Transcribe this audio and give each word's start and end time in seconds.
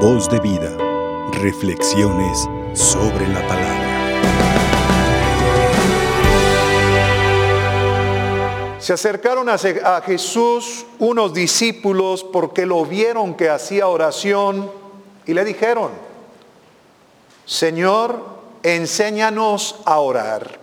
Voz 0.00 0.28
de 0.28 0.38
vida. 0.40 0.76
Reflexiones 1.32 2.46
sobre 2.74 3.26
la 3.28 3.40
palabra. 3.48 3.86
Se 8.78 8.92
acercaron 8.92 9.48
a 9.48 10.02
Jesús 10.02 10.84
unos 10.98 11.32
discípulos 11.32 12.22
porque 12.22 12.66
lo 12.66 12.84
vieron 12.84 13.34
que 13.34 13.48
hacía 13.48 13.88
oración 13.88 14.70
y 15.24 15.32
le 15.32 15.46
dijeron, 15.46 15.92
Señor, 17.46 18.22
enséñanos 18.62 19.76
a 19.86 19.98
orar. 20.00 20.58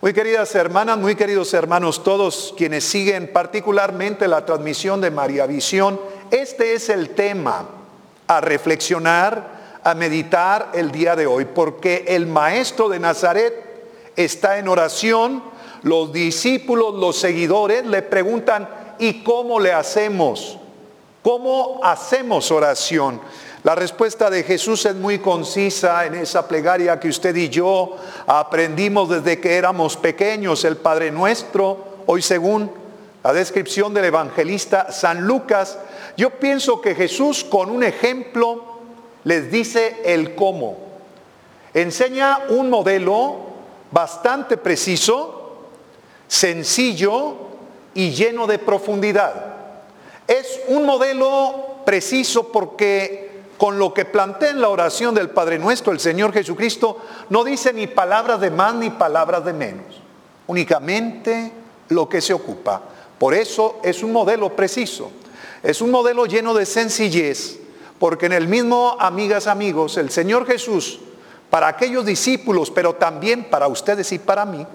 Muy 0.00 0.12
queridas 0.12 0.54
hermanas, 0.54 0.98
muy 0.98 1.16
queridos 1.16 1.52
hermanos, 1.52 2.04
todos 2.04 2.54
quienes 2.56 2.84
siguen 2.84 3.32
particularmente 3.32 4.28
la 4.28 4.46
transmisión 4.46 5.00
de 5.00 5.10
María 5.10 5.46
Visión, 5.46 6.00
este 6.30 6.74
es 6.74 6.88
el 6.90 7.10
tema 7.10 7.81
a 8.26 8.40
reflexionar, 8.40 9.80
a 9.84 9.94
meditar 9.94 10.70
el 10.74 10.90
día 10.90 11.16
de 11.16 11.26
hoy, 11.26 11.44
porque 11.44 12.04
el 12.08 12.26
maestro 12.26 12.88
de 12.88 13.00
Nazaret 13.00 13.54
está 14.16 14.58
en 14.58 14.68
oración, 14.68 15.42
los 15.82 16.12
discípulos, 16.12 16.94
los 16.94 17.16
seguidores 17.16 17.84
le 17.86 18.02
preguntan, 18.02 18.68
¿y 18.98 19.22
cómo 19.24 19.58
le 19.58 19.72
hacemos? 19.72 20.58
¿Cómo 21.22 21.80
hacemos 21.82 22.50
oración? 22.50 23.20
La 23.64 23.76
respuesta 23.76 24.28
de 24.28 24.42
Jesús 24.42 24.86
es 24.86 24.96
muy 24.96 25.20
concisa 25.20 26.04
en 26.04 26.14
esa 26.14 26.48
plegaria 26.48 26.98
que 26.98 27.08
usted 27.08 27.34
y 27.36 27.48
yo 27.48 27.96
aprendimos 28.26 29.08
desde 29.08 29.40
que 29.40 29.54
éramos 29.56 29.96
pequeños, 29.96 30.64
el 30.64 30.76
Padre 30.76 31.12
Nuestro, 31.12 32.02
hoy 32.06 32.22
según 32.22 32.72
la 33.22 33.32
descripción 33.32 33.94
del 33.94 34.06
evangelista 34.06 34.90
San 34.90 35.20
Lucas, 35.20 35.78
yo 36.16 36.30
pienso 36.30 36.80
que 36.80 36.94
Jesús 36.94 37.44
con 37.44 37.70
un 37.70 37.82
ejemplo 37.82 38.64
les 39.24 39.50
dice 39.50 40.02
el 40.04 40.34
cómo. 40.34 40.76
Enseña 41.74 42.40
un 42.50 42.68
modelo 42.68 43.36
bastante 43.90 44.56
preciso, 44.56 45.68
sencillo 46.28 47.34
y 47.94 48.10
lleno 48.10 48.46
de 48.46 48.58
profundidad. 48.58 49.52
Es 50.26 50.60
un 50.68 50.84
modelo 50.84 51.82
preciso 51.84 52.48
porque 52.52 53.30
con 53.56 53.78
lo 53.78 53.94
que 53.94 54.04
plantea 54.04 54.50
en 54.50 54.60
la 54.60 54.68
oración 54.68 55.14
del 55.14 55.30
Padre 55.30 55.58
Nuestro, 55.58 55.92
el 55.92 56.00
Señor 56.00 56.32
Jesucristo 56.32 56.98
no 57.30 57.44
dice 57.44 57.72
ni 57.72 57.86
palabras 57.86 58.40
de 58.40 58.50
más 58.50 58.74
ni 58.74 58.90
palabras 58.90 59.44
de 59.44 59.52
menos, 59.52 60.00
únicamente 60.46 61.52
lo 61.88 62.08
que 62.08 62.20
se 62.20 62.32
ocupa. 62.32 62.82
Por 63.18 63.34
eso 63.34 63.76
es 63.84 64.02
un 64.02 64.12
modelo 64.12 64.56
preciso, 64.56 65.12
es 65.62 65.80
un 65.80 65.90
modelo 65.90 66.26
lleno 66.26 66.54
de 66.54 66.66
sencillez, 66.66 67.58
porque 67.98 68.26
en 68.26 68.32
el 68.32 68.48
mismo, 68.48 68.96
amigas, 68.98 69.46
amigos, 69.46 69.96
el 69.96 70.10
Señor 70.10 70.46
Jesús, 70.46 71.00
para 71.50 71.68
aquellos 71.68 72.04
discípulos, 72.04 72.70
pero 72.70 72.94
también 72.94 73.44
para 73.44 73.68
ustedes 73.68 74.10
y 74.12 74.18
para 74.18 74.44
mí, 74.44 74.66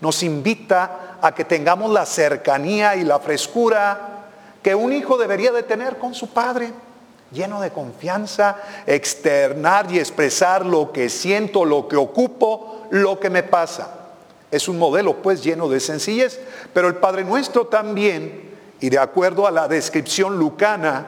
nos 0.00 0.22
invita 0.22 1.18
a 1.20 1.34
que 1.34 1.44
tengamos 1.44 1.90
la 1.92 2.06
cercanía 2.06 2.96
y 2.96 3.04
la 3.04 3.18
frescura 3.18 4.26
que 4.62 4.74
un 4.74 4.92
hijo 4.92 5.16
debería 5.16 5.52
de 5.52 5.62
tener 5.62 5.98
con 5.98 6.14
su 6.14 6.28
padre 6.28 6.72
lleno 7.30 7.60
de 7.60 7.70
confianza, 7.70 8.56
externar 8.86 9.90
y 9.92 9.98
expresar 9.98 10.64
lo 10.64 10.92
que 10.92 11.08
siento, 11.08 11.64
lo 11.64 11.88
que 11.88 11.96
ocupo, 11.96 12.86
lo 12.90 13.20
que 13.20 13.30
me 13.30 13.42
pasa. 13.42 13.94
Es 14.50 14.68
un 14.68 14.78
modelo 14.78 15.16
pues 15.16 15.44
lleno 15.44 15.68
de 15.68 15.78
sencillez, 15.78 16.40
pero 16.72 16.88
el 16.88 16.96
Padre 16.96 17.24
Nuestro 17.24 17.66
también, 17.66 18.47
y 18.80 18.90
de 18.90 18.98
acuerdo 18.98 19.46
a 19.46 19.50
la 19.50 19.68
descripción 19.68 20.38
lucana, 20.38 21.06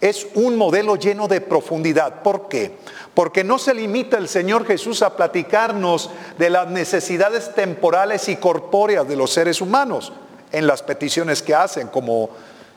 es 0.00 0.26
un 0.34 0.56
modelo 0.56 0.96
lleno 0.96 1.26
de 1.26 1.40
profundidad. 1.40 2.22
¿Por 2.22 2.48
qué? 2.48 2.76
Porque 3.14 3.42
no 3.42 3.58
se 3.58 3.74
limita 3.74 4.16
el 4.16 4.28
Señor 4.28 4.64
Jesús 4.64 5.02
a 5.02 5.16
platicarnos 5.16 6.10
de 6.38 6.50
las 6.50 6.68
necesidades 6.68 7.54
temporales 7.54 8.28
y 8.28 8.36
corpóreas 8.36 9.08
de 9.08 9.16
los 9.16 9.32
seres 9.32 9.60
humanos 9.60 10.12
en 10.52 10.66
las 10.66 10.82
peticiones 10.82 11.42
que 11.42 11.54
hacen, 11.54 11.88
como 11.88 12.30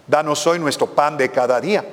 danos 0.08 0.46
hoy 0.48 0.60
nuestro 0.60 0.88
pan 0.88 1.18
de 1.18 1.30
cada 1.30 1.62
día 1.62 1.86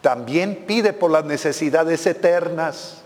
también 0.00 0.64
pide 0.66 0.92
por 0.92 1.10
las 1.10 1.24
necesidades 1.24 2.06
eternas, 2.06 3.02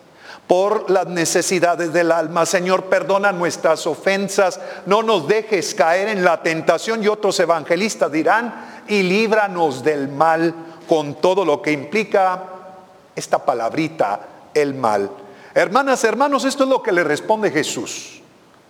por 0.46 0.90
las 0.90 1.06
necesidades 1.06 1.92
del 1.92 2.12
alma. 2.12 2.46
Señor, 2.46 2.84
perdona 2.84 3.32
nuestras 3.32 3.86
ofensas, 3.86 4.60
no 4.86 5.02
nos 5.02 5.28
dejes 5.28 5.74
caer 5.74 6.08
en 6.08 6.24
la 6.24 6.42
tentación 6.42 7.02
y 7.02 7.08
otros 7.08 7.38
evangelistas 7.40 8.10
dirán, 8.10 8.82
y 8.88 9.02
líbranos 9.02 9.82
del 9.82 10.08
mal 10.08 10.54
con 10.88 11.14
todo 11.14 11.44
lo 11.44 11.62
que 11.62 11.72
implica 11.72 12.42
esta 13.14 13.44
palabrita, 13.44 14.20
el 14.54 14.74
mal. 14.74 15.10
Hermanas, 15.54 16.02
hermanos, 16.04 16.44
esto 16.44 16.64
es 16.64 16.70
lo 16.70 16.82
que 16.82 16.92
le 16.92 17.04
responde 17.04 17.50
Jesús 17.50 18.20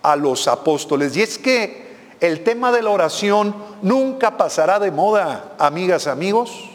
a 0.03 0.17
los 0.17 0.49
apóstoles. 0.49 1.17
Y 1.17 1.23
es 1.23 1.39
que 1.39 1.93
el 2.21 2.45
tema 2.45 2.73
de 2.73 2.83
la 2.83 2.91
oración 2.91 3.55
nunca 3.83 4.37
pasará 4.37 4.79
de 4.79 4.91
moda, 4.91 5.55
amigas, 5.59 6.07
amigos 6.07 6.71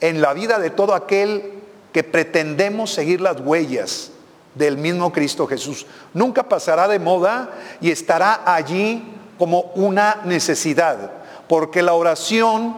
en 0.00 0.20
la 0.20 0.32
vida 0.32 0.58
de 0.58 0.70
todo 0.70 0.94
aquel 0.94 1.52
que 1.92 2.02
pretendemos 2.02 2.90
seguir 2.90 3.20
las 3.20 3.40
huellas 3.40 4.12
del 4.54 4.76
mismo 4.76 5.12
Cristo 5.12 5.46
Jesús. 5.46 5.86
Nunca 6.12 6.48
pasará 6.48 6.88
de 6.88 6.98
moda 6.98 7.50
y 7.80 7.90
estará 7.90 8.42
allí 8.44 9.04
como 9.38 9.72
una 9.74 10.20
necesidad, 10.24 11.12
porque 11.48 11.82
la 11.82 11.94
oración, 11.94 12.76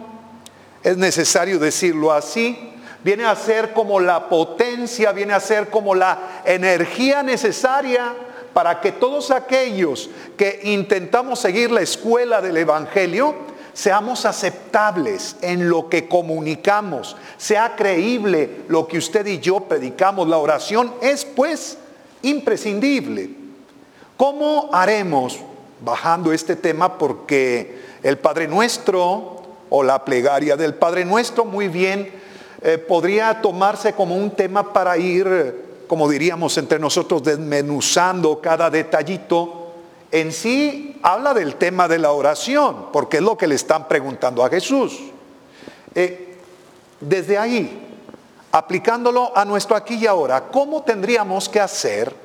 es 0.83 0.97
necesario 0.97 1.59
decirlo 1.59 2.11
así, 2.11 2.73
viene 3.03 3.25
a 3.25 3.35
ser 3.35 3.73
como 3.73 3.99
la 3.99 4.29
potencia, 4.29 5.11
viene 5.11 5.33
a 5.33 5.39
ser 5.39 5.69
como 5.69 5.93
la 5.93 6.41
energía 6.45 7.21
necesaria 7.21 8.13
para 8.53 8.79
que 8.79 8.91
todos 8.91 9.31
aquellos 9.31 10.09
que 10.37 10.61
intentamos 10.63 11.39
seguir 11.39 11.71
la 11.71 11.81
escuela 11.81 12.39
del 12.41 12.57
Evangelio, 12.57 13.35
seamos 13.73 14.25
aceptables 14.25 15.35
en 15.41 15.69
lo 15.69 15.89
que 15.89 16.07
comunicamos, 16.07 17.15
sea 17.37 17.75
creíble 17.75 18.63
lo 18.67 18.87
que 18.87 18.97
usted 18.97 19.25
y 19.25 19.39
yo 19.39 19.61
predicamos. 19.61 20.27
La 20.27 20.37
oración 20.37 20.93
es 21.01 21.25
pues 21.25 21.77
imprescindible. 22.21 23.31
¿Cómo 24.15 24.69
haremos, 24.71 25.39
bajando 25.81 26.31
este 26.31 26.55
tema, 26.55 26.97
porque 26.97 27.81
el 28.03 28.17
Padre 28.17 28.47
Nuestro 28.47 29.41
o 29.69 29.83
la 29.83 30.05
plegaria 30.05 30.55
del 30.55 30.75
Padre 30.75 31.03
Nuestro 31.03 31.45
muy 31.45 31.67
bien 31.67 32.11
eh, 32.61 32.77
podría 32.77 33.41
tomarse 33.41 33.93
como 33.93 34.15
un 34.15 34.31
tema 34.31 34.71
para 34.71 34.97
ir, 34.97 35.85
como 35.87 36.07
diríamos 36.07 36.57
entre 36.57 36.79
nosotros, 36.79 37.23
desmenuzando 37.23 38.39
cada 38.39 38.69
detallito? 38.69 39.62
En 40.13 40.31
sí 40.31 40.99
habla 41.01 41.33
del 41.33 41.55
tema 41.55 41.87
de 41.87 41.97
la 41.97 42.11
oración, 42.11 42.91
porque 42.93 43.17
es 43.17 43.23
lo 43.23 43.35
que 43.35 43.47
le 43.47 43.55
están 43.55 43.87
preguntando 43.87 44.45
a 44.45 44.49
Jesús. 44.49 44.99
Eh, 45.95 46.37
desde 46.99 47.35
ahí, 47.35 47.97
aplicándolo 48.51 49.35
a 49.35 49.43
nuestro 49.43 49.75
aquí 49.75 49.95
y 49.95 50.05
ahora, 50.05 50.49
¿cómo 50.51 50.83
tendríamos 50.83 51.49
que 51.49 51.59
hacer 51.59 52.15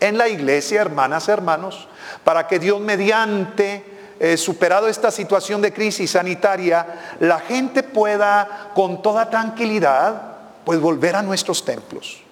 en 0.00 0.16
la 0.16 0.26
iglesia, 0.26 0.80
hermanas, 0.80 1.28
hermanos, 1.28 1.86
para 2.24 2.48
que 2.48 2.58
Dios 2.58 2.80
mediante, 2.80 3.84
eh, 4.18 4.38
superado 4.38 4.88
esta 4.88 5.10
situación 5.10 5.60
de 5.60 5.74
crisis 5.74 6.12
sanitaria, 6.12 7.16
la 7.20 7.40
gente 7.40 7.82
pueda 7.82 8.70
con 8.74 9.02
toda 9.02 9.28
tranquilidad, 9.28 10.38
pues 10.64 10.80
volver 10.80 11.14
a 11.14 11.22
nuestros 11.22 11.62
templos? 11.62 12.23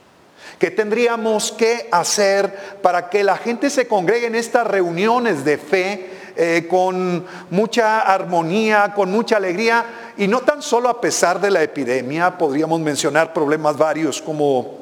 ¿Qué 0.62 0.70
tendríamos 0.70 1.50
que 1.50 1.88
hacer 1.90 2.78
para 2.82 3.10
que 3.10 3.24
la 3.24 3.36
gente 3.36 3.68
se 3.68 3.88
congregue 3.88 4.28
en 4.28 4.36
estas 4.36 4.64
reuniones 4.64 5.44
de 5.44 5.58
fe 5.58 6.10
eh, 6.36 6.68
con 6.70 7.26
mucha 7.50 8.02
armonía, 8.02 8.92
con 8.94 9.10
mucha 9.10 9.38
alegría? 9.38 9.84
Y 10.16 10.28
no 10.28 10.42
tan 10.42 10.62
solo 10.62 10.88
a 10.88 11.00
pesar 11.00 11.40
de 11.40 11.50
la 11.50 11.64
epidemia, 11.64 12.38
podríamos 12.38 12.78
mencionar 12.78 13.32
problemas 13.32 13.76
varios 13.76 14.22
como 14.22 14.78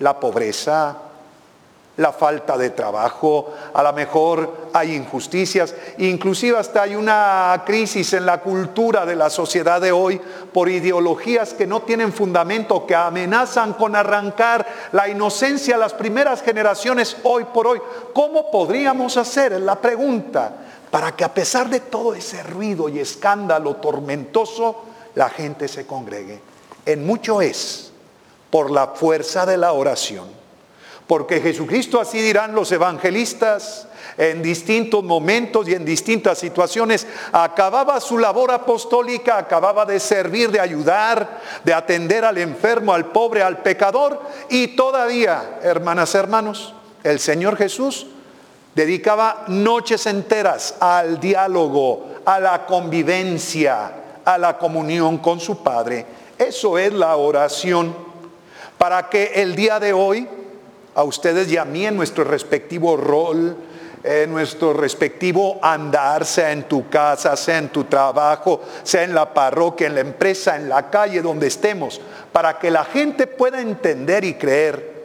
la 0.00 0.20
pobreza, 0.20 0.98
la 1.96 2.12
falta 2.12 2.58
de 2.58 2.70
trabajo, 2.70 3.54
a 3.72 3.82
lo 3.82 3.92
mejor 3.94 4.68
hay 4.74 4.94
injusticias, 4.94 5.74
inclusive 5.98 6.58
hasta 6.58 6.82
hay 6.82 6.94
una 6.94 7.62
crisis 7.64 8.12
en 8.12 8.26
la 8.26 8.40
cultura 8.42 9.06
de 9.06 9.16
la 9.16 9.30
sociedad 9.30 9.80
de 9.80 9.92
hoy 9.92 10.20
por 10.52 10.68
ideologías 10.68 11.54
que 11.54 11.66
no 11.66 11.82
tienen 11.82 12.12
fundamento, 12.12 12.86
que 12.86 12.94
amenazan 12.94 13.72
con 13.72 13.96
arrancar 13.96 14.66
la 14.92 15.08
inocencia 15.08 15.76
a 15.76 15.78
las 15.78 15.94
primeras 15.94 16.42
generaciones 16.42 17.16
hoy 17.22 17.44
por 17.44 17.66
hoy. 17.66 17.80
¿Cómo 18.12 18.50
podríamos 18.50 19.16
hacer? 19.16 19.52
La 19.52 19.76
pregunta, 19.76 20.52
para 20.90 21.16
que 21.16 21.24
a 21.24 21.32
pesar 21.32 21.70
de 21.70 21.80
todo 21.80 22.14
ese 22.14 22.42
ruido 22.42 22.90
y 22.90 22.98
escándalo 22.98 23.76
tormentoso, 23.76 24.82
la 25.14 25.30
gente 25.30 25.66
se 25.66 25.86
congregue. 25.86 26.40
En 26.84 27.06
mucho 27.06 27.40
es 27.40 27.90
por 28.50 28.70
la 28.70 28.88
fuerza 28.88 29.46
de 29.46 29.56
la 29.56 29.72
oración 29.72 30.45
Porque 31.06 31.40
Jesucristo, 31.40 32.00
así 32.00 32.20
dirán 32.20 32.54
los 32.54 32.72
evangelistas, 32.72 33.86
en 34.18 34.42
distintos 34.42 35.04
momentos 35.04 35.68
y 35.68 35.74
en 35.74 35.84
distintas 35.84 36.38
situaciones, 36.38 37.06
acababa 37.32 38.00
su 38.00 38.18
labor 38.18 38.50
apostólica, 38.50 39.38
acababa 39.38 39.84
de 39.84 40.00
servir, 40.00 40.50
de 40.50 40.60
ayudar, 40.60 41.40
de 41.64 41.74
atender 41.74 42.24
al 42.24 42.38
enfermo, 42.38 42.92
al 42.92 43.06
pobre, 43.06 43.42
al 43.42 43.58
pecador. 43.58 44.20
Y 44.48 44.68
todavía, 44.68 45.58
hermanas, 45.62 46.14
hermanos, 46.14 46.74
el 47.04 47.20
Señor 47.20 47.56
Jesús 47.56 48.06
dedicaba 48.74 49.44
noches 49.48 50.06
enteras 50.06 50.76
al 50.80 51.20
diálogo, 51.20 52.06
a 52.24 52.40
la 52.40 52.66
convivencia, 52.66 53.92
a 54.24 54.38
la 54.38 54.58
comunión 54.58 55.18
con 55.18 55.40
su 55.40 55.62
Padre. 55.62 56.04
Eso 56.38 56.78
es 56.78 56.92
la 56.92 57.16
oración. 57.16 57.94
Para 58.76 59.08
que 59.08 59.32
el 59.36 59.54
día 59.54 59.80
de 59.80 59.92
hoy, 59.92 60.28
a 60.96 61.04
ustedes 61.04 61.50
y 61.52 61.56
a 61.56 61.64
mí 61.64 61.86
en 61.86 61.94
nuestro 61.94 62.24
respectivo 62.24 62.96
rol, 62.96 63.56
en 64.02 64.32
nuestro 64.32 64.72
respectivo 64.72 65.58
andar, 65.62 66.24
sea 66.24 66.50
en 66.50 66.64
tu 66.64 66.88
casa, 66.88 67.36
sea 67.36 67.58
en 67.58 67.68
tu 67.68 67.84
trabajo, 67.84 68.62
sea 68.82 69.04
en 69.04 69.14
la 69.14 69.32
parroquia, 69.32 69.86
en 69.86 69.94
la 69.94 70.00
empresa, 70.00 70.56
en 70.56 70.68
la 70.68 70.90
calle, 70.90 71.22
donde 71.22 71.46
estemos, 71.46 72.00
para 72.32 72.58
que 72.58 72.70
la 72.70 72.84
gente 72.84 73.26
pueda 73.26 73.60
entender 73.60 74.24
y 74.24 74.34
creer 74.34 74.96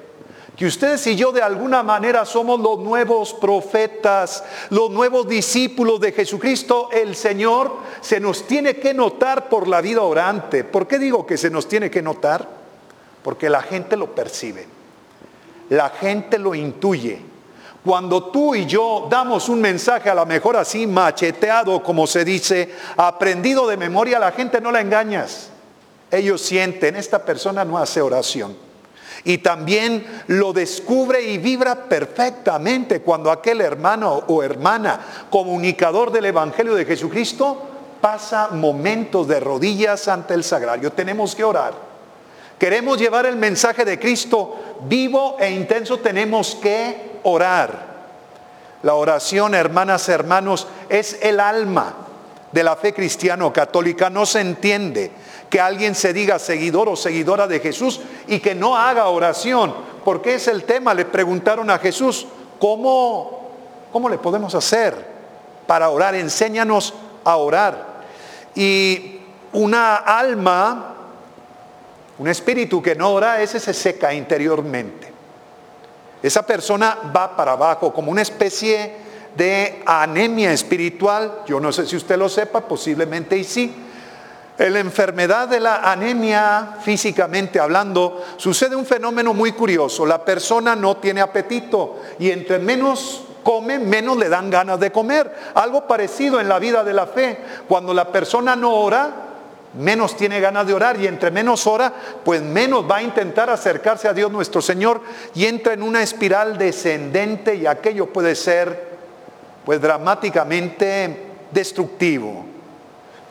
que 0.56 0.66
ustedes 0.66 1.08
y 1.08 1.16
yo 1.16 1.32
de 1.32 1.42
alguna 1.42 1.82
manera 1.82 2.24
somos 2.24 2.60
los 2.60 2.80
nuevos 2.80 3.34
profetas, 3.34 4.44
los 4.70 4.92
nuevos 4.92 5.28
discípulos 5.28 6.00
de 6.00 6.12
Jesucristo, 6.12 6.90
el 6.92 7.16
Señor 7.16 7.78
se 8.02 8.20
nos 8.20 8.46
tiene 8.46 8.76
que 8.76 8.94
notar 8.94 9.50
por 9.50 9.68
la 9.68 9.82
vida 9.82 10.02
orante. 10.02 10.64
¿Por 10.64 10.88
qué 10.88 11.00
digo 11.00 11.26
que 11.26 11.38
se 11.38 11.50
nos 11.50 11.68
tiene 11.68 11.90
que 11.90 12.02
notar? 12.02 12.48
Porque 13.24 13.50
la 13.50 13.62
gente 13.62 13.98
lo 13.98 14.14
percibe, 14.14 14.68
la 15.72 15.90
gente 15.90 16.38
lo 16.38 16.54
intuye. 16.54 17.22
Cuando 17.84 18.26
tú 18.26 18.54
y 18.54 18.66
yo 18.66 19.08
damos 19.10 19.48
un 19.48 19.62
mensaje 19.62 20.10
a 20.10 20.16
lo 20.16 20.26
mejor 20.26 20.58
así 20.58 20.86
macheteado, 20.86 21.82
como 21.82 22.06
se 22.08 22.26
dice, 22.26 22.76
aprendido 22.98 23.66
de 23.68 23.78
memoria, 23.78 24.20
la 24.20 24.34
gente 24.34 24.60
no 24.60 24.70
la 24.72 24.82
engañas. 24.82 25.50
Ellos 26.12 26.42
sienten, 26.42 26.98
esta 26.98 27.24
persona 27.24 27.64
no 27.64 27.78
hace 27.78 28.02
oración. 28.02 28.56
Y 29.24 29.38
también 29.38 30.06
lo 30.28 30.52
descubre 30.52 31.22
y 31.22 31.38
vibra 31.38 31.86
perfectamente 31.86 33.02
cuando 33.02 33.32
aquel 33.32 33.62
hermano 33.62 34.24
o 34.28 34.44
hermana 34.44 35.00
comunicador 35.30 36.12
del 36.12 36.26
Evangelio 36.26 36.76
de 36.76 36.84
Jesucristo 36.84 37.62
pasa 38.02 38.50
momentos 38.52 39.26
de 39.30 39.40
rodillas 39.40 40.10
ante 40.10 40.34
el 40.34 40.44
sagrario. 40.44 40.92
Tenemos 40.92 41.34
que 41.34 41.46
orar. 41.46 41.91
Queremos 42.62 43.00
llevar 43.00 43.26
el 43.26 43.38
mensaje 43.38 43.84
de 43.84 43.98
Cristo 43.98 44.76
vivo 44.82 45.36
e 45.40 45.50
intenso, 45.50 45.98
tenemos 45.98 46.54
que 46.54 47.14
orar. 47.24 47.90
La 48.84 48.94
oración, 48.94 49.56
hermanas, 49.56 50.08
hermanos, 50.10 50.68
es 50.88 51.18
el 51.24 51.40
alma 51.40 51.96
de 52.52 52.64
la 52.64 52.76
fe 52.76 52.94
cristiano-católica. 52.94 54.12
No 54.12 54.28
se 54.28 54.42
entiende 54.42 55.10
que 55.50 55.60
alguien 55.60 55.96
se 55.96 56.14
diga 56.14 56.38
seguidor 56.38 56.88
o 56.88 56.96
seguidora 56.96 57.48
de 57.48 57.62
Jesús 57.62 58.00
y 58.28 58.38
que 58.38 58.54
no 58.54 58.78
haga 58.78 59.08
oración. 59.08 59.74
Porque 60.06 60.36
es 60.36 60.48
el 60.48 60.64
tema. 60.64 60.94
Le 60.94 61.06
preguntaron 61.06 61.68
a 61.72 61.80
Jesús, 61.80 62.28
¿cómo, 62.60 63.50
cómo 63.92 64.08
le 64.08 64.20
podemos 64.20 64.54
hacer 64.54 65.04
para 65.66 65.90
orar? 65.90 66.14
Enséñanos 66.14 66.94
a 67.24 67.38
orar. 67.38 68.04
Y 68.54 69.20
una 69.52 69.96
alma, 69.96 70.91
un 72.22 72.28
espíritu 72.28 72.84
que 72.84 72.94
no 72.94 73.14
ora, 73.14 73.42
ese 73.42 73.60
se 73.60 73.74
seca 73.74 74.14
interiormente. 74.14 75.12
Esa 76.22 76.46
persona 76.46 76.96
va 77.16 77.36
para 77.36 77.54
abajo 77.54 77.92
como 77.92 78.12
una 78.12 78.22
especie 78.22 78.94
de 79.36 79.82
anemia 79.88 80.54
espiritual. 80.54 81.42
Yo 81.48 81.60
no 81.60 81.72
sé 81.72 81.88
si 81.88 81.96
usted 81.96 82.20
lo 82.20 82.30
sepa, 82.30 82.62
posiblemente 82.62 83.36
y 83.36 83.44
sí 83.44 83.74
la 84.70 84.80
enfermedad 84.80 85.48
de 85.48 85.60
la 85.60 85.92
anemia, 85.92 86.76
físicamente 86.84 87.60
hablando, 87.60 88.24
sucede 88.38 88.76
un 88.76 88.86
fenómeno 88.86 89.34
muy 89.34 89.54
curioso. 89.54 90.06
La 90.06 90.24
persona 90.24 90.76
no 90.76 90.98
tiene 90.98 91.22
apetito 91.22 92.00
y 92.20 92.30
entre 92.30 92.60
menos 92.60 93.24
come, 93.42 93.80
menos 93.80 94.18
le 94.18 94.30
dan 94.30 94.52
ganas 94.52 94.80
de 94.80 94.92
comer. 94.92 95.36
Algo 95.56 95.88
parecido 95.88 96.40
en 96.40 96.48
la 96.48 96.60
vida 96.60 96.84
de 96.84 96.94
la 96.94 97.08
fe. 97.08 97.40
Cuando 97.68 97.92
la 97.92 98.12
persona 98.12 98.56
no 98.56 98.76
ora, 98.76 99.31
menos 99.74 100.18
tiene 100.18 100.40
ganas 100.40 100.68
de 100.68 100.74
orar 100.74 101.00
y 101.00 101.08
entre 101.08 101.32
menos 101.32 101.66
ora, 101.68 101.94
pues 102.24 102.42
menos 102.42 102.90
va 102.90 102.98
a 102.98 103.04
intentar 103.04 103.50
acercarse 103.50 104.08
a 104.08 104.14
Dios 104.14 104.32
nuestro 104.32 104.62
Señor 104.62 105.02
y 105.34 105.46
entra 105.46 105.74
en 105.74 105.84
una 105.84 106.02
espiral 106.02 106.58
descendente 106.58 107.56
y 107.56 107.66
aquello 107.66 108.08
puede 108.08 108.36
ser 108.36 108.92
pues 109.66 109.80
dramáticamente 109.82 111.26
destructivo. 111.52 112.46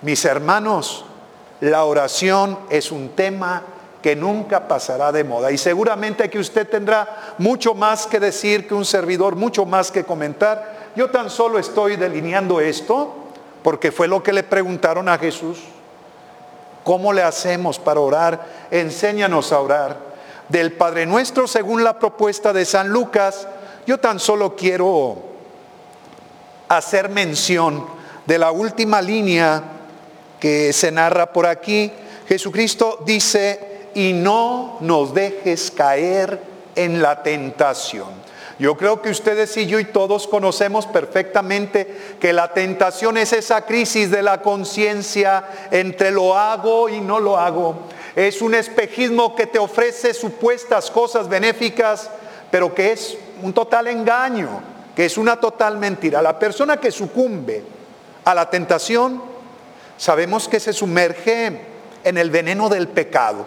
Mis 0.02 0.24
hermanos, 0.24 1.04
la 1.60 1.84
oración 1.84 2.58
es 2.70 2.90
un 2.90 3.10
tema 3.10 3.62
que 4.02 4.16
nunca 4.16 4.66
pasará 4.66 5.12
de 5.12 5.24
moda. 5.24 5.52
Y 5.52 5.58
seguramente 5.58 6.30
que 6.30 6.38
usted 6.38 6.66
tendrá 6.66 7.34
mucho 7.38 7.74
más 7.74 8.06
que 8.06 8.18
decir 8.18 8.66
que 8.66 8.74
un 8.74 8.86
servidor, 8.86 9.36
mucho 9.36 9.66
más 9.66 9.90
que 9.90 10.04
comentar. 10.04 10.90
Yo 10.96 11.10
tan 11.10 11.28
solo 11.28 11.58
estoy 11.58 11.96
delineando 11.96 12.60
esto 12.60 13.14
porque 13.62 13.92
fue 13.92 14.08
lo 14.08 14.22
que 14.22 14.32
le 14.32 14.42
preguntaron 14.42 15.08
a 15.08 15.18
Jesús. 15.18 15.58
¿Cómo 16.84 17.12
le 17.12 17.22
hacemos 17.22 17.78
para 17.78 18.00
orar? 18.00 18.46
Enséñanos 18.70 19.52
a 19.52 19.60
orar. 19.60 20.10
Del 20.48 20.72
Padre 20.72 21.06
Nuestro, 21.06 21.46
según 21.46 21.84
la 21.84 21.98
propuesta 21.98 22.52
de 22.52 22.64
San 22.64 22.88
Lucas, 22.88 23.46
yo 23.86 23.98
tan 23.98 24.18
solo 24.18 24.56
quiero 24.56 25.16
hacer 26.68 27.08
mención 27.08 27.86
de 28.26 28.38
la 28.38 28.50
última 28.50 29.00
línea 29.00 29.62
que 30.40 30.72
se 30.72 30.90
narra 30.90 31.32
por 31.32 31.46
aquí, 31.46 31.92
Jesucristo 32.26 33.02
dice, 33.04 33.88
y 33.94 34.12
no 34.12 34.78
nos 34.80 35.12
dejes 35.14 35.70
caer 35.70 36.40
en 36.74 37.02
la 37.02 37.22
tentación. 37.22 38.08
Yo 38.60 38.76
creo 38.76 39.02
que 39.02 39.10
ustedes 39.10 39.56
y 39.56 39.66
yo 39.66 39.80
y 39.80 39.86
todos 39.86 40.28
conocemos 40.28 40.86
perfectamente 40.86 42.16
que 42.20 42.32
la 42.32 42.52
tentación 42.52 43.16
es 43.16 43.32
esa 43.32 43.66
crisis 43.66 44.10
de 44.10 44.22
la 44.22 44.42
conciencia 44.42 45.44
entre 45.72 46.12
lo 46.12 46.36
hago 46.36 46.88
y 46.88 47.00
no 47.00 47.18
lo 47.18 47.36
hago. 47.36 47.74
Es 48.14 48.40
un 48.40 48.54
espejismo 48.54 49.34
que 49.34 49.46
te 49.46 49.58
ofrece 49.58 50.14
supuestas 50.14 50.90
cosas 50.92 51.28
benéficas, 51.28 52.10
pero 52.52 52.72
que 52.72 52.92
es 52.92 53.16
un 53.42 53.52
total 53.52 53.88
engaño, 53.88 54.62
que 54.94 55.06
es 55.06 55.18
una 55.18 55.40
total 55.40 55.78
mentira. 55.78 56.22
La 56.22 56.38
persona 56.38 56.76
que 56.76 56.92
sucumbe 56.92 57.64
a 58.24 58.34
la 58.34 58.48
tentación 58.48 59.30
Sabemos 60.00 60.48
que 60.48 60.60
se 60.60 60.72
sumerge 60.72 61.60
en 62.04 62.16
el 62.16 62.30
veneno 62.30 62.70
del 62.70 62.88
pecado. 62.88 63.44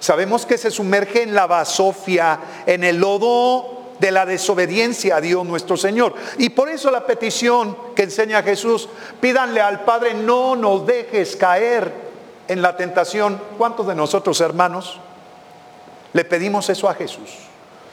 Sabemos 0.00 0.46
que 0.46 0.56
se 0.56 0.70
sumerge 0.70 1.24
en 1.24 1.34
la 1.34 1.46
basofia, 1.46 2.40
en 2.64 2.84
el 2.84 2.96
lodo 2.96 3.81
de 4.02 4.10
la 4.10 4.26
desobediencia 4.26 5.14
a 5.14 5.20
Dios 5.20 5.46
nuestro 5.46 5.76
Señor. 5.76 6.14
Y 6.36 6.50
por 6.50 6.68
eso 6.68 6.90
la 6.90 7.06
petición 7.06 7.76
que 7.94 8.02
enseña 8.02 8.42
Jesús, 8.42 8.88
pídanle 9.20 9.60
al 9.60 9.84
Padre, 9.84 10.12
no 10.12 10.56
nos 10.56 10.84
dejes 10.84 11.36
caer 11.36 11.92
en 12.48 12.62
la 12.62 12.76
tentación. 12.76 13.40
¿Cuántos 13.56 13.86
de 13.86 13.94
nosotros, 13.94 14.40
hermanos, 14.40 14.98
le 16.12 16.24
pedimos 16.24 16.68
eso 16.68 16.88
a 16.88 16.94
Jesús? 16.94 17.30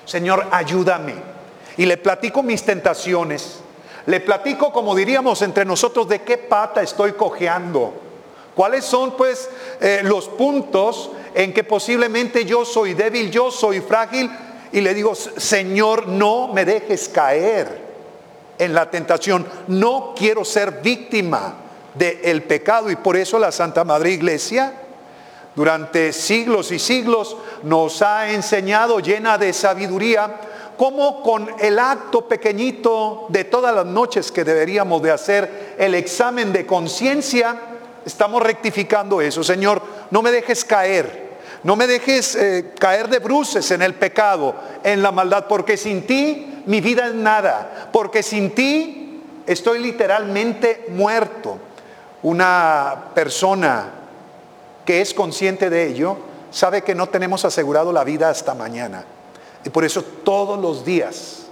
Señor, 0.03 0.47
ayúdame. 0.49 1.13
Y 1.77 1.85
le 1.85 1.97
platico 1.97 2.41
mis 2.41 2.63
tentaciones. 2.63 3.59
Le 4.07 4.19
platico, 4.19 4.73
como 4.73 4.95
diríamos 4.95 5.43
entre 5.43 5.63
nosotros, 5.63 6.09
de 6.09 6.23
qué 6.23 6.39
pata 6.39 6.81
estoy 6.81 7.11
cojeando. 7.13 7.93
¿Cuáles 8.55 8.83
son 8.83 9.15
pues 9.15 9.47
eh, 9.79 10.01
los 10.03 10.27
puntos 10.27 11.11
en 11.35 11.53
que 11.53 11.63
posiblemente 11.63 12.45
yo 12.45 12.65
soy 12.65 12.95
débil, 12.95 13.29
yo 13.29 13.51
soy 13.51 13.79
frágil? 13.79 14.31
Y 14.71 14.81
le 14.81 14.93
digo, 14.93 15.15
Señor, 15.15 16.07
no 16.07 16.49
me 16.53 16.65
dejes 16.65 17.09
caer 17.09 17.89
en 18.57 18.73
la 18.73 18.89
tentación. 18.89 19.45
No 19.67 20.13
quiero 20.15 20.45
ser 20.45 20.81
víctima 20.81 21.55
del 21.95 22.43
pecado. 22.43 22.91
Y 22.91 22.95
por 22.95 23.17
eso 23.17 23.39
la 23.39 23.51
Santa 23.51 23.83
Madre 23.83 24.11
Iglesia 24.11 24.73
durante 25.55 26.13
siglos 26.13 26.71
y 26.71 26.79
siglos 26.79 27.35
nos 27.63 28.01
ha 28.01 28.31
enseñado 28.31 28.99
llena 28.99 29.37
de 29.37 29.51
sabiduría 29.51 30.39
cómo 30.77 31.21
con 31.21 31.49
el 31.59 31.77
acto 31.77 32.25
pequeñito 32.27 33.25
de 33.27 33.43
todas 33.43 33.75
las 33.75 33.85
noches 33.85 34.31
que 34.31 34.45
deberíamos 34.45 35.01
de 35.01 35.11
hacer 35.11 35.75
el 35.77 35.93
examen 35.95 36.53
de 36.53 36.65
conciencia, 36.65 37.59
estamos 38.05 38.41
rectificando 38.41 39.19
eso. 39.19 39.43
Señor, 39.43 39.81
no 40.11 40.21
me 40.21 40.31
dejes 40.31 40.63
caer, 40.63 41.28
no 41.63 41.75
me 41.75 41.87
dejes 41.87 42.35
eh, 42.35 42.73
caer 42.79 43.09
de 43.09 43.19
bruces 43.19 43.69
en 43.71 43.81
el 43.81 43.93
pecado, 43.95 44.55
en 44.83 45.01
la 45.01 45.11
maldad, 45.11 45.45
porque 45.47 45.75
sin 45.77 46.05
ti 46.05 46.61
mi 46.65 46.81
vida 46.81 47.07
es 47.07 47.15
nada, 47.15 47.89
porque 47.91 48.23
sin 48.23 48.51
ti 48.51 49.21
estoy 49.45 49.79
literalmente 49.79 50.85
muerto. 50.89 51.57
Una 52.21 53.11
persona 53.13 53.91
que 54.85 55.01
es 55.01 55.13
consciente 55.13 55.69
de 55.69 55.87
ello 55.87 56.17
sabe 56.51 56.83
que 56.83 56.95
no 56.95 57.07
tenemos 57.07 57.45
asegurado 57.45 57.93
la 57.93 58.03
vida 58.03 58.29
hasta 58.29 58.55
mañana 58.55 59.05
Y 59.63 59.69
por 59.69 59.85
eso 59.85 60.01
todos 60.01 60.59
los 60.59 60.83
días, 60.83 61.47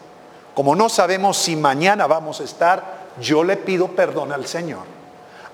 como 0.54 0.76
no 0.76 0.90
sabemos 0.90 1.38
si 1.38 1.56
mañana 1.56 2.08
vamos 2.08 2.42
a 2.42 2.44
estar, 2.44 3.08
yo 3.20 3.44
le 3.44 3.58
pido 3.58 3.90
perdón 3.90 4.32
al 4.32 4.48
Señor. 4.48 4.84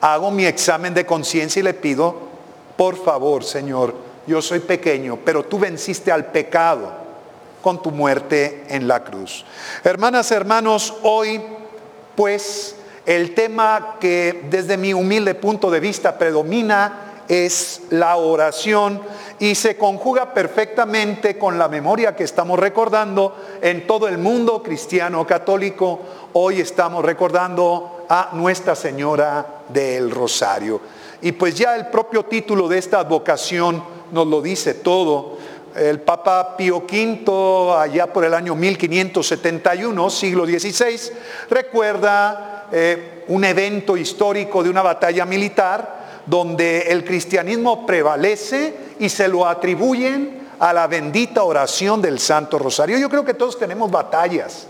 Hago 0.02 0.32
mi 0.32 0.46
examen 0.46 0.94
de 0.94 1.06
conciencia 1.06 1.60
y 1.60 1.64
le 1.64 1.74
pido, 1.74 2.16
por 2.78 2.96
favor, 3.04 3.44
Señor, 3.44 3.96
yo 4.28 4.42
soy 4.42 4.60
pequeño, 4.60 5.20
pero 5.24 5.44
tú 5.44 5.60
venciste 5.60 6.12
al 6.12 6.26
pecado 6.26 6.92
con 7.62 7.82
tu 7.82 7.92
muerte 7.92 8.66
en 8.70 8.88
la 8.88 9.04
cruz. 9.04 9.46
Hermanas, 9.84 10.32
hermanos, 10.32 10.94
hoy 11.04 11.42
pues 12.16 12.76
el 13.06 13.34
tema 13.34 13.96
que 14.00 14.46
desde 14.50 14.78
mi 14.78 14.94
humilde 14.94 15.36
punto 15.36 15.72
de 15.72 15.80
vista 15.80 16.18
predomina 16.18 17.24
es 17.28 17.84
la 17.90 18.18
oración 18.18 19.02
y 19.40 19.56
se 19.56 19.78
conjuga 19.78 20.34
perfectamente 20.34 21.38
con 21.38 21.58
la 21.58 21.68
memoria 21.68 22.16
que 22.16 22.24
estamos 22.24 22.60
recordando 22.60 23.36
en 23.62 23.88
todo 23.88 24.08
el 24.08 24.18
mundo 24.18 24.62
cristiano 24.62 25.26
católico. 25.26 26.00
Hoy 26.34 26.60
estamos 26.60 27.04
recordando 27.04 28.06
a 28.10 28.30
Nuestra 28.34 28.76
Señora 28.76 29.64
del 29.70 30.12
Rosario. 30.12 30.82
Y 31.22 31.32
pues 31.32 31.56
ya 31.56 31.76
el 31.76 31.88
propio 31.88 32.24
título 32.24 32.68
de 32.68 32.78
esta 32.78 33.00
advocación 33.00 33.84
nos 34.14 34.28
lo 34.28 34.42
dice 34.42 34.76
todo. 34.76 35.38
El 35.76 36.02
Papa 36.02 36.56
Pío 36.56 36.84
V, 36.90 37.76
allá 37.76 38.14
por 38.14 38.24
el 38.24 38.34
año 38.34 38.56
1571, 38.56 40.10
siglo 40.12 40.46
XVI, 40.46 41.12
recuerda 41.50 42.68
eh, 42.72 43.24
un 43.28 43.44
evento 43.44 43.98
histórico 43.98 44.64
de 44.64 44.70
una 44.70 44.84
batalla 44.84 45.26
militar 45.26 46.22
donde 46.28 46.82
el 46.90 47.04
cristianismo 47.04 47.86
prevalece 47.86 48.76
y 49.00 49.10
se 49.10 49.28
lo 49.28 49.48
atribuyen 49.48 50.44
a 50.60 50.72
la 50.72 50.88
bendita 50.88 51.44
oración 51.44 52.02
del 52.02 52.20
Santo 52.20 52.60
Rosario. 52.60 52.98
Yo 52.98 53.10
creo 53.10 53.26
que 53.26 53.34
todos 53.34 53.58
tenemos 53.58 53.90
batallas 53.90 54.68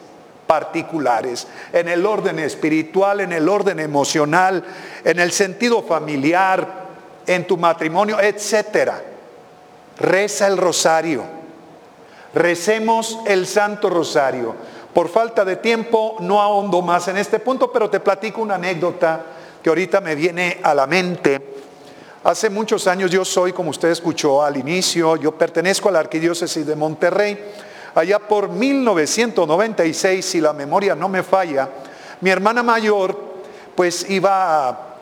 particulares 0.48 1.48
en 1.72 1.90
el 1.90 2.06
orden 2.06 2.40
espiritual, 2.40 3.22
en 3.22 3.34
el 3.34 3.48
orden 3.50 3.80
emocional, 3.80 4.64
en 5.04 5.20
el 5.20 5.32
sentido 5.32 5.84
familiar, 5.84 6.84
en 7.28 7.46
tu 7.46 7.58
matrimonio, 7.58 8.20
etcétera. 8.20 9.13
Reza 10.00 10.48
el 10.48 10.58
rosario. 10.58 11.24
Recemos 12.34 13.20
el 13.26 13.46
Santo 13.46 13.90
Rosario. 13.90 14.56
Por 14.94 15.10
falta 15.10 15.44
de 15.44 15.58
tiempo 15.58 16.18
no 16.20 16.42
ahondo 16.42 16.82
más 16.82 17.08
en 17.08 17.18
este 17.18 17.40
punto, 17.40 17.72
pero 17.72 17.90
te 17.90 18.00
platico 18.00 18.42
una 18.42 18.56
anécdota 18.56 19.24
que 19.62 19.70
ahorita 19.70 20.02
me 20.02 20.16
viene 20.16 20.60
a 20.62 20.74
la 20.74 20.88
mente. 20.88 21.54
Hace 22.24 22.50
muchos 22.50 22.88
años 22.88 23.12
yo 23.12 23.26
soy, 23.26 23.54
como 23.54 23.70
usted 23.70 23.90
escuchó 23.90 24.44
al 24.44 24.58
inicio, 24.58 25.16
yo 25.16 25.34
pertenezco 25.34 25.90
a 25.90 25.92
la 25.92 26.00
Arquidiócesis 26.00 26.66
de 26.66 26.76
Monterrey. 26.76 27.38
Allá 27.96 28.20
por 28.20 28.50
1996, 28.50 30.26
si 30.26 30.42
la 30.42 30.54
memoria 30.54 30.96
no 30.96 31.10
me 31.10 31.22
falla, 31.22 31.70
mi 32.22 32.30
hermana 32.30 32.64
mayor 32.64 33.34
pues 33.76 34.10
iba, 34.10 34.96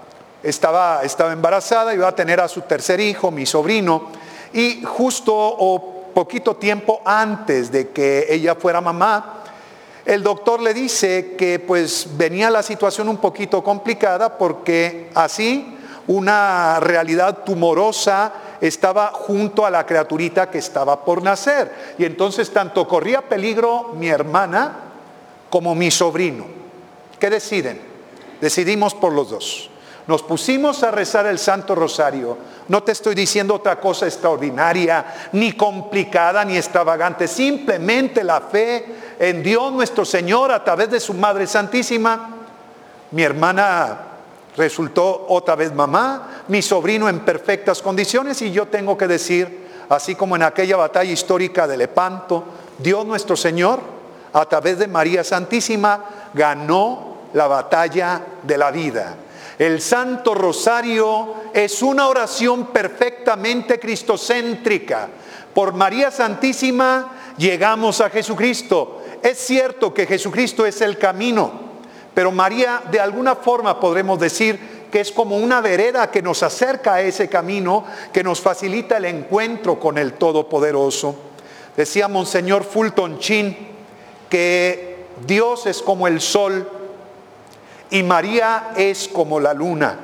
estaba, 0.43 1.01
estaba 1.03 1.31
embarazada, 1.33 1.93
iba 1.93 2.07
a 2.07 2.15
tener 2.15 2.39
a 2.39 2.48
su 2.48 2.62
tercer 2.62 3.00
hijo, 3.00 3.31
mi 3.31 3.45
sobrino, 3.45 4.10
y 4.53 4.84
justo 4.84 5.34
o 5.36 6.12
poquito 6.13 6.55
tiempo 6.55 7.01
antes 7.05 7.72
de 7.72 7.89
que 7.89 8.27
ella 8.29 8.55
fuera 8.55 8.81
mamá, 8.81 9.43
el 10.05 10.24
doctor 10.24 10.62
le 10.62 10.74
dice 10.74 11.36
que 11.38 11.60
pues 11.60 12.08
venía 12.17 12.50
la 12.50 12.63
situación 12.63 13.08
un 13.08 13.17
poquito 13.17 13.63
complicada 13.63 14.38
porque 14.38 15.10
así 15.13 15.77
una 16.08 16.79
realidad 16.79 17.43
tumorosa 17.46 18.34
estaba 18.60 19.08
junto 19.13 19.65
a 19.65 19.72
la 19.72 19.86
criaturita 19.86 20.50
que 20.50 20.58
estaba 20.58 21.03
por 21.05 21.24
nacer. 21.24 21.96
Y 21.98 22.05
entonces 22.05 22.51
tanto 22.51 22.88
corría 22.88 23.22
peligro 23.22 23.93
mi 23.96 24.08
hermana 24.08 24.75
como 25.50 25.75
mi 25.75 25.91
sobrino. 25.91 26.46
¿Qué 27.20 27.29
deciden? 27.29 27.81
Decidimos 28.39 28.93
por 28.93 29.13
los 29.13 29.29
dos. 29.29 29.71
Nos 30.08 30.24
pusimos 30.24 30.81
a 30.84 30.91
rezar 30.91 31.27
el 31.27 31.38
Santo 31.38 31.75
Rosario. 31.75 32.38
No 32.67 32.81
te 32.84 32.91
estoy 32.91 33.15
diciendo 33.15 33.55
otra 33.55 33.79
cosa 33.79 34.08
extraordinaria, 34.08 35.29
ni 35.34 35.53
complicada, 35.53 36.43
ni 36.43 36.58
extravagante. 36.58 37.27
Simplemente 37.27 38.24
la 38.24 38.41
fe 38.41 38.86
en 39.20 39.43
Dios 39.43 39.72
nuestro 39.72 40.03
Señor 40.03 40.51
a 40.51 40.63
través 40.63 40.89
de 40.89 41.00
su 41.00 41.13
Madre 41.13 41.46
Santísima. 41.46 42.29
Mi 43.12 43.24
hermana 43.24 44.00
resultó 44.58 45.25
otra 45.29 45.55
vez 45.55 45.74
mamá, 45.74 46.43
mi 46.48 46.62
sobrino 46.62 47.08
en 47.08 47.20
perfectas 47.20 47.81
condiciones 47.81 48.41
y 48.41 48.51
yo 48.51 48.67
tengo 48.67 48.98
que 48.98 49.08
decir, 49.08 49.67
así 49.89 50.15
como 50.15 50.36
en 50.36 50.43
aquella 50.43 50.77
batalla 50.77 51.12
histórica 51.12 51.67
de 51.67 51.77
Lepanto, 51.77 52.43
Dios 52.77 53.05
nuestro 53.05 53.36
Señor, 53.36 53.79
a 54.34 54.46
través 54.46 54.79
de 54.79 54.88
María 54.88 55.24
Santísima, 55.24 56.03
ganó 56.34 57.17
la 57.34 57.48
batalla 57.48 58.22
de 58.43 58.58
la 58.58 58.72
vida. 58.72 59.15
El 59.62 59.80
Santo 59.80 60.34
Rosario 60.34 61.36
es 61.53 61.84
una 61.84 62.08
oración 62.08 62.70
perfectamente 62.70 63.80
cristocéntrica. 63.80 65.08
Por 65.53 65.75
María 65.75 66.10
Santísima 66.10 67.36
llegamos 67.38 68.01
a 68.01 68.10
Jesucristo. 68.10 69.03
Es 69.22 69.38
cierto 69.38 69.94
que 69.94 70.08
Jesucristo 70.08 70.65
es 70.65 70.82
el 70.82 70.98
camino, 70.98 71.51
pero 72.12 72.32
María 72.32 72.82
de 72.89 73.00
alguna 73.00 73.36
forma 73.36 73.80
podremos 73.80 74.20
decir 74.20 74.88
que 74.91 75.00
es 75.00 75.12
como 75.12 75.38
una 75.38 75.62
vereda 75.62 76.10
que 76.10 76.24
nos 76.24 76.41
acerca 76.41 76.96
a 76.96 77.01
ese 77.01 77.30
camino, 77.30 77.86
que 78.12 78.24
nos 78.24 78.41
facilita 78.41 78.98
el 78.98 79.06
encuentro 79.06 79.80
con 79.80 80.00
el 80.00 80.13
Todopoderoso. 80.13 81.15
Decía 81.77 82.08
Monseñor 82.08 82.63
Fulton 82.63 83.20
Chin 83.20 83.56
que 84.27 85.06
Dios 85.27 85.68
es 85.68 85.84
como 85.84 86.08
el 86.08 86.20
sol 86.20 86.80
y 87.91 88.03
María 88.03 88.71
es 88.75 89.07
como 89.07 89.39
la 89.39 89.53
luna. 89.53 89.98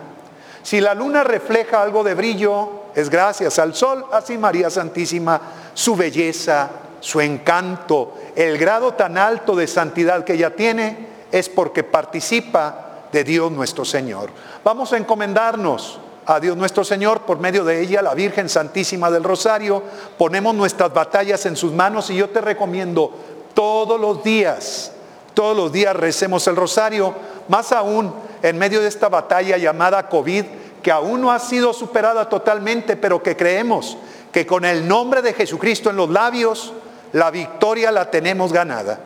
Si 0.62 0.79
la 0.79 0.94
luna 0.94 1.24
refleja 1.24 1.82
algo 1.82 2.03
de 2.03 2.13
brillo, 2.13 2.84
es 2.94 3.10
gracias 3.10 3.58
al 3.58 3.74
sol, 3.74 4.06
así 4.12 4.38
María 4.38 4.70
Santísima, 4.70 5.41
su 5.74 5.96
belleza, 5.96 6.70
su 7.00 7.22
encanto, 7.22 8.13
el 8.36 8.58
grado 8.58 8.94
tan 8.94 9.17
alto 9.17 9.56
de 9.56 9.67
santidad 9.67 10.24
que 10.24 10.34
ella 10.34 10.56
tiene, 10.56 11.08
es 11.32 11.48
porque 11.50 11.84
participa 11.84 13.08
de 13.12 13.24
Dios 13.24 13.51
nuestro 13.51 13.86
Señor. 13.86 14.29
Vamos 14.63 14.91
a 14.94 14.98
encomendarnos 14.98 16.00
a 16.25 16.41
Dios 16.41 16.58
nuestro 16.58 16.84
Señor 16.84 17.22
por 17.22 17.39
medio 17.39 17.63
de 17.63 17.82
ella, 17.82 18.01
la 18.01 18.13
Virgen 18.13 18.50
Santísima 18.50 19.10
del 19.10 19.24
Rosario. 19.24 19.82
Ponemos 20.17 20.53
nuestras 20.53 20.94
batallas 20.94 21.46
en 21.46 21.56
sus 21.56 21.72
manos 21.72 22.10
y 22.10 22.15
yo 22.15 22.29
te 22.29 22.41
recomiendo 22.41 23.13
todos 23.53 24.00
los 24.00 24.24
días, 24.24 24.91
todos 25.38 25.56
los 25.56 25.72
días 25.72 25.96
recemos 25.96 26.48
el 26.48 26.56
rosario 26.56 27.13
más 27.48 27.72
aún 27.72 28.12
en 28.41 28.58
medio 28.58 28.82
de 28.82 28.88
esta 28.88 29.08
batalla 29.08 29.56
llamada 29.56 30.10
COVID, 30.10 30.44
que 30.82 30.89
aún 30.89 31.22
no 31.22 31.32
ha 31.32 31.38
sido 31.38 31.74
superada 31.74 32.27
totalmente, 32.27 32.96
pero 32.96 33.22
que 33.22 33.38
creemos 33.38 33.98
que 34.32 34.48
con 34.48 34.65
el 34.65 34.88
nombre 34.88 35.22
de 35.22 35.34
Jesucristo 35.34 35.91
en 35.91 35.98
los 35.98 36.10
labios, 36.10 36.74
la 37.13 37.29
victoria 37.29 37.91
la 37.91 38.10
tenemos 38.10 38.51
ganada. 38.51 39.00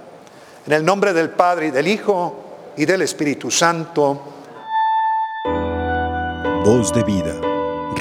En 0.65 0.71
el 0.71 0.85
nombre 0.85 1.11
del 1.11 1.31
Padre 1.31 1.67
y 1.67 1.71
del 1.71 1.89
Hijo 1.89 2.33
y 2.77 2.85
del 2.85 3.01
Espíritu 3.01 3.51
Santo. 3.51 4.21
Voz 6.63 6.93
de 6.93 7.03
vida. 7.03 7.33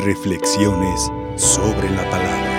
Reflexiones 0.05 1.11
sobre 1.35 1.91
la 1.91 2.09
palabra. 2.09 2.50